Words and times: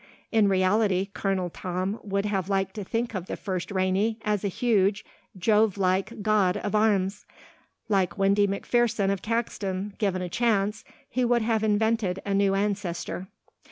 In 0.31 0.47
reality 0.49 1.09
Colonel 1.13 1.51
Tom 1.51 1.99
would 2.01 2.25
have 2.25 2.49
liked 2.49 2.73
to 2.73 2.83
think 2.83 3.13
of 3.13 3.27
the 3.27 3.35
first 3.35 3.69
Rainey 3.69 4.17
as 4.25 4.43
a 4.43 4.47
huge, 4.47 5.05
Jove 5.37 5.77
like 5.77 6.23
god 6.23 6.57
of 6.57 6.73
arms. 6.73 7.27
Like 7.87 8.17
Windy 8.17 8.47
McPherson 8.47 9.11
of 9.11 9.21
Caxton, 9.21 9.93
given 9.99 10.23
a 10.23 10.27
chance, 10.27 10.83
he 11.07 11.23
would 11.23 11.43
have 11.43 11.61
invented 11.63 12.19
a 12.25 12.33
new 12.33 12.55
ancestor. 12.55 13.27